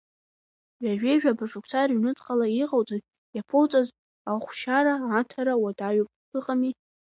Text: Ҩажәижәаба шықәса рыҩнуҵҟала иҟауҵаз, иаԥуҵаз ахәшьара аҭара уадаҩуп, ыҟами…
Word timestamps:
Ҩажәижәаба 0.83 1.45
шықәса 1.49 1.81
рыҩнуҵҟала 1.87 2.47
иҟауҵаз, 2.61 3.01
иаԥуҵаз 3.35 3.87
ахәшьара 4.31 4.95
аҭара 5.19 5.53
уадаҩуп, 5.61 6.09
ыҟами… 6.37 6.71